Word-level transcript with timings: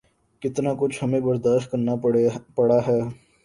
کتنا 0.41 0.71
کچھ 0.79 1.03
ہمیں 1.03 1.19
برداشت 1.19 1.71
کرنا 1.71 1.95
پڑا 2.55 2.79
ہے۔ 2.87 2.99